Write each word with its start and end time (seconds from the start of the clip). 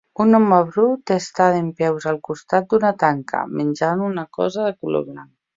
Un 0.23 0.35
home 0.35 0.57
brut 0.69 1.13
està 1.15 1.49
dempeus 1.57 2.09
al 2.13 2.19
costat 2.29 2.67
d'una 2.71 2.93
tanca, 3.07 3.45
menjant 3.61 4.05
una 4.11 4.29
cosa 4.39 4.69
de 4.71 4.77
color 4.83 5.07
blanc. 5.13 5.33